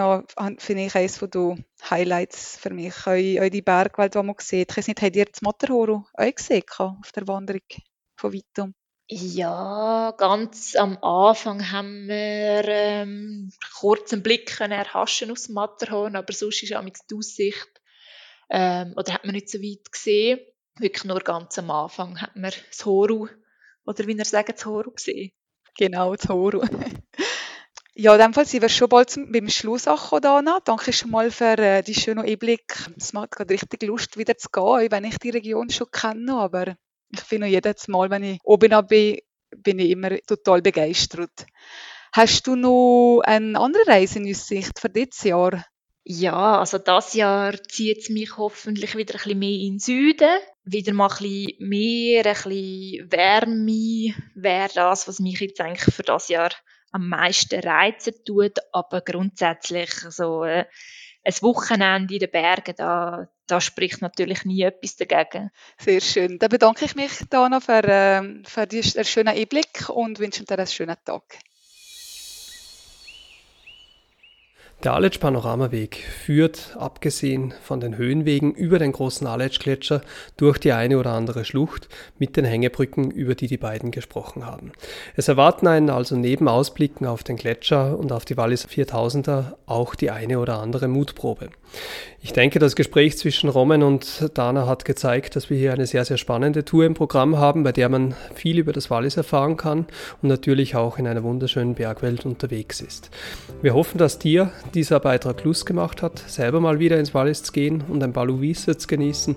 finde 0.59 0.85
ich 0.85 0.95
eines 0.95 1.17
der 1.17 1.57
Highlights 1.89 2.55
für 2.57 2.69
mich. 2.69 2.95
Auch, 3.07 3.13
auch 3.13 3.49
die 3.49 3.63
Bergwelt, 3.63 4.13
die 4.13 4.23
man 4.23 4.35
sieht. 4.37 4.69
Ich 4.69 4.77
weiß 4.77 4.87
nicht, 4.87 5.01
habt 5.01 5.15
ihr 5.15 5.25
das 5.25 5.41
Matterhorn 5.41 6.05
auch 6.13 6.35
gesehen 6.35 6.63
auf 6.77 7.11
der 7.13 7.27
Wanderung 7.27 7.65
von 8.15 8.31
weitem? 8.31 8.75
Ja, 9.11 10.13
ganz 10.17 10.75
am 10.75 10.99
Anfang 11.01 11.71
haben 11.71 12.07
wir 12.07 12.63
ähm, 12.67 13.51
kurz 13.79 14.13
einen 14.13 14.21
Blick 14.21 14.55
können 14.57 14.73
erhaschen 14.73 15.31
aufs 15.31 15.49
Matterhorn, 15.49 16.15
aber 16.15 16.31
sonst 16.31 16.61
ist 16.61 16.75
auch 16.75 16.83
die 16.83 17.15
Aussicht 17.15 17.81
ähm, 18.51 18.93
oder 18.95 19.13
hat 19.13 19.25
man 19.25 19.33
nicht 19.33 19.49
so 19.49 19.57
weit 19.57 19.91
gesehen. 19.91 20.39
Wirklich 20.77 21.05
nur 21.05 21.21
ganz 21.21 21.57
am 21.57 21.71
Anfang 21.71 22.21
hat 22.21 22.35
man 22.35 22.51
das 22.69 22.85
Horu 22.85 23.27
oder 23.83 24.05
wie 24.05 24.15
er 24.15 24.25
sagt, 24.25 24.59
das 24.59 24.65
Horu 24.67 24.91
gesehen. 24.91 25.31
Genau, 25.75 26.15
das 26.15 26.29
Horu. 26.29 26.63
Ja, 27.95 28.13
in 28.13 28.21
dem 28.21 28.33
Fall 28.33 28.45
sind 28.45 28.61
wir 28.61 28.69
schon 28.69 28.87
bald 28.87 29.09
zum, 29.09 29.29
beim 29.29 29.49
Schluss 29.49 29.85
angekommen. 29.85 30.47
Danke 30.63 30.93
schon 30.93 31.11
mal 31.11 31.31
für 31.31 31.57
äh, 31.57 31.83
die 31.83 31.93
schönen 31.93 32.23
Einblick. 32.23 32.89
Es 32.95 33.11
macht 33.11 33.31
gerade 33.31 33.53
richtig 33.53 33.83
Lust, 33.83 34.15
wieder 34.15 34.37
zu 34.37 34.47
gehen, 34.49 34.89
wenn 34.89 35.03
ich 35.03 35.17
die 35.17 35.31
Region 35.31 35.69
schon 35.69 35.91
kenne. 35.91 36.33
Aber 36.35 36.77
ich 37.11 37.21
finde 37.21 37.47
jedes 37.47 37.87
Mal, 37.87 38.09
wenn 38.09 38.23
ich 38.23 38.39
oben 38.43 38.87
bin, 38.87 39.17
bin 39.57 39.79
ich 39.79 39.91
immer 39.91 40.17
total 40.27 40.61
begeistert. 40.61 41.45
Hast 42.11 42.47
du 42.47 42.55
noch 42.55 43.21
eine 43.23 43.59
andere 43.59 43.87
Reise 43.87 44.19
in 44.19 44.29
Aussicht 44.29 44.79
für 44.79 44.89
dieses 44.89 45.23
Jahr? 45.23 45.63
Ja, 46.03 46.59
also 46.59 46.79
das 46.79 47.13
Jahr 47.13 47.61
zieht 47.63 47.99
es 47.99 48.09
mich 48.09 48.37
hoffentlich 48.37 48.95
wieder 48.95 49.13
ein 49.15 49.21
bisschen 49.21 49.39
mehr 49.39 49.49
in 49.49 49.73
den 49.73 49.79
Süden. 49.79 50.39
Wieder 50.63 50.93
mal 50.93 51.09
ein 51.11 51.17
bisschen 51.17 51.69
mehr, 51.69 52.25
ein 52.25 52.33
bisschen 52.33 53.11
Wärme 53.11 54.15
wäre 54.33 54.69
das, 54.73 55.07
was 55.07 55.19
mich 55.19 55.39
jetzt 55.39 55.61
eigentlich 55.61 55.93
für 55.93 56.03
das 56.03 56.29
Jahr 56.29 56.51
am 56.91 57.09
meisten 57.09 57.59
reizen 57.59 58.13
tut, 58.25 58.57
aber 58.71 59.01
grundsätzlich 59.01 59.91
so 59.91 60.43
äh, 60.43 60.65
ein 61.23 61.33
Wochenende 61.41 62.15
in 62.15 62.19
den 62.19 62.31
Bergen, 62.31 62.73
da, 62.75 63.29
da 63.49 63.61
spricht 63.61 64.01
natürlich 64.01 64.45
nie 64.45 64.61
etwas 64.61 64.95
dagegen. 64.95 65.51
Sehr 65.77 66.01
schön. 66.01 66.39
Dann 66.39 66.49
bedanke 66.49 66.85
ich 66.85 66.95
mich, 66.95 67.11
Dana, 67.29 67.59
für, 67.59 67.83
äh, 67.83 68.43
für 68.45 68.67
diesen 68.67 69.03
schönen 69.03 69.35
Einblick 69.35 69.89
und 69.89 70.19
wünsche 70.19 70.43
dir 70.43 70.57
einen 70.57 70.67
schönen 70.67 70.97
Tag. 71.03 71.23
Der 74.81 74.93
Aletsch-Panoramaweg 74.93 75.97
führt, 75.97 76.77
abgesehen 76.79 77.53
von 77.61 77.81
den 77.81 77.97
Höhenwegen, 77.97 78.53
über 78.53 78.79
den 78.79 78.93
großen 78.93 79.27
Aletsch-Gletscher 79.27 79.99
durch 80.37 80.57
die 80.57 80.71
eine 80.71 80.97
oder 80.97 81.11
andere 81.11 81.43
Schlucht 81.43 81.89
mit 82.17 82.37
den 82.37 82.45
Hängebrücken, 82.45 83.11
über 83.11 83.35
die 83.35 83.47
die 83.47 83.57
beiden 83.57 83.91
gesprochen 83.91 84.45
haben. 84.45 84.71
Es 85.17 85.27
erwarten 85.27 85.67
einen 85.67 85.89
also 85.89 86.15
neben 86.15 86.47
Ausblicken 86.47 87.07
auf 87.07 87.25
den 87.25 87.35
Gletscher 87.35 87.99
und 87.99 88.13
auf 88.13 88.23
die 88.23 88.37
Wallis 88.37 88.65
4000er 88.69 89.55
auch 89.65 89.95
die 89.95 90.11
eine 90.11 90.39
oder 90.39 90.59
andere 90.59 90.87
Mutprobe. 90.87 91.49
Ich 92.21 92.33
denke, 92.33 92.59
das 92.59 92.75
Gespräch 92.75 93.17
zwischen 93.17 93.49
Roman 93.49 93.83
und 93.83 94.29
Dana 94.33 94.65
hat 94.65 94.83
gezeigt, 94.83 95.35
dass 95.35 95.49
wir 95.49 95.57
hier 95.57 95.71
eine 95.71 95.85
sehr, 95.85 96.03
sehr 96.03 96.17
spannende 96.17 96.65
Tour 96.65 96.85
im 96.85 96.93
Programm 96.93 97.37
haben, 97.37 97.63
bei 97.63 97.71
der 97.71 97.87
man 97.87 98.13
viel 98.33 98.59
über 98.59 98.73
das 98.73 98.89
Wallis 98.89 99.15
erfahren 99.15 99.55
kann 99.55 99.87
und 100.21 100.29
natürlich 100.29 100.75
auch 100.75 100.97
in 100.97 101.07
einer 101.07 101.23
wunderschönen 101.23 101.75
Bergwelt 101.75 102.25
unterwegs 102.25 102.81
ist. 102.81 103.09
Wir 103.61 103.73
hoffen, 103.73 103.97
dass 103.97 104.19
dir 104.19 104.51
dieser 104.73 104.99
Beitrag 104.99 105.43
Lust 105.43 105.65
gemacht 105.65 106.01
hat, 106.01 106.19
selber 106.19 106.59
mal 106.59 106.79
wieder 106.79 106.99
ins 106.99 107.13
Wallis 107.13 107.43
zu 107.43 107.51
gehen 107.51 107.83
und 107.87 108.03
ein 108.03 108.13
paar 108.13 108.25
Louise 108.25 108.77
zu 108.77 108.87
genießen. 108.87 109.35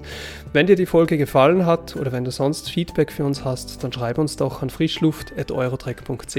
Wenn 0.53 0.67
dir 0.67 0.77
die 0.77 0.87
Folge 0.87 1.19
gefallen 1.19 1.67
hat 1.67 1.97
oder 1.97 2.13
wenn 2.13 2.25
du 2.25 2.31
sonst 2.31 2.71
Feedback 2.71 3.13
für 3.13 3.25
uns 3.25 3.45
hast, 3.45 3.83
dann 3.83 3.93
schreib 3.93 4.19
uns 4.19 4.37
doch 4.37 4.63
an 4.63 4.71
frischluft.eurotrek.ch. 4.71 6.37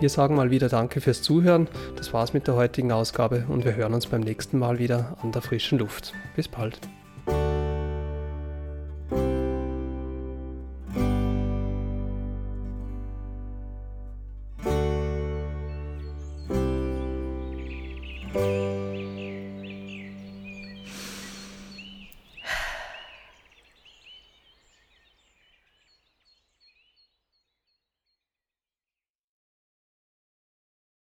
Wir 0.00 0.08
sagen 0.08 0.36
mal 0.36 0.50
wieder 0.50 0.68
Danke 0.68 1.00
fürs 1.00 1.22
Zuhören. 1.22 1.68
Das 1.96 2.12
war's 2.12 2.32
mit 2.32 2.46
der 2.46 2.54
heutigen 2.54 2.92
Ausgabe 2.92 3.44
und 3.48 3.64
wir 3.64 3.74
hören 3.74 3.94
uns 3.94 4.06
beim 4.06 4.20
nächsten 4.20 4.58
Mal 4.58 4.78
wieder 4.78 5.16
an 5.22 5.32
der 5.32 5.42
frischen 5.42 5.78
Luft. 5.78 6.12
Bis 6.36 6.48
bald. 6.48 6.78